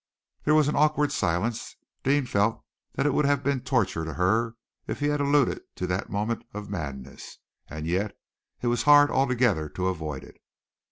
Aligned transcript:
There 0.45 0.55
was 0.55 0.67
an 0.67 0.75
awkward 0.75 1.11
silence. 1.11 1.75
Deane 2.01 2.25
felt 2.25 2.63
that 2.93 3.05
it 3.05 3.13
would 3.13 3.25
have 3.25 3.43
been 3.43 3.59
torture 3.61 4.03
to 4.03 4.15
her 4.15 4.55
if 4.87 4.99
he 4.99 5.09
had 5.09 5.21
alluded 5.21 5.61
to 5.75 5.85
that 5.85 6.09
moment 6.09 6.43
of 6.55 6.71
madness, 6.71 7.37
and 7.69 7.85
yet 7.85 8.17
it 8.63 8.65
was 8.65 8.81
hard 8.81 9.11
altogether 9.11 9.69
to 9.69 9.89
avoid 9.89 10.23
it. 10.23 10.41